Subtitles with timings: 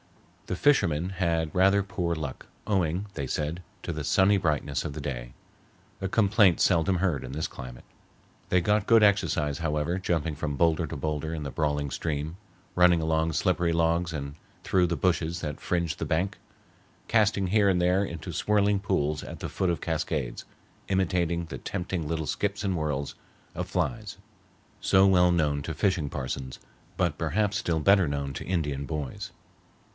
[0.47, 4.99] The fishermen had rather poor luck, owing, they said, to the sunny brightness of the
[4.99, 5.33] day,
[6.01, 7.85] a complaint seldom heard in this climate.
[8.49, 12.35] They got good exercise, however, jumping from boulder to boulder in the brawling stream,
[12.75, 14.33] running along slippery logs and
[14.63, 16.37] through the bushes that fringe the bank,
[17.07, 20.43] casting here and there into swirling pools at the foot of cascades,
[20.89, 23.13] imitating the tempting little skips and whirls
[23.53, 24.17] of flies
[24.81, 26.59] so well known to fishing parsons,
[26.97, 29.31] but perhaps still better known to Indian boys.